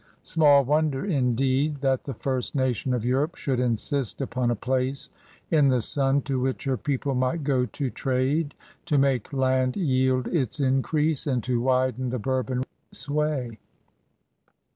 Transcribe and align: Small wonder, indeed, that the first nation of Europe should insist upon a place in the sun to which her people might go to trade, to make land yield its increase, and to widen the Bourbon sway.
Small 0.23 0.65
wonder, 0.65 1.05
indeed, 1.05 1.75
that 1.81 2.05
the 2.05 2.15
first 2.15 2.55
nation 2.55 2.91
of 2.95 3.05
Europe 3.05 3.35
should 3.35 3.59
insist 3.59 4.19
upon 4.19 4.49
a 4.49 4.55
place 4.55 5.11
in 5.51 5.67
the 5.67 5.79
sun 5.79 6.23
to 6.23 6.39
which 6.39 6.63
her 6.63 6.75
people 6.75 7.13
might 7.13 7.43
go 7.43 7.67
to 7.67 7.91
trade, 7.91 8.55
to 8.87 8.97
make 8.97 9.31
land 9.31 9.77
yield 9.77 10.27
its 10.29 10.59
increase, 10.59 11.27
and 11.27 11.43
to 11.43 11.61
widen 11.61 12.09
the 12.09 12.17
Bourbon 12.17 12.63
sway. 12.91 13.59